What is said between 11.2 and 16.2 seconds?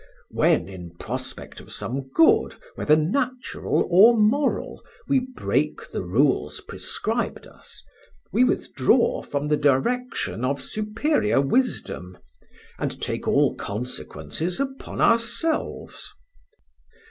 wisdom, and take all consequences upon ourselves.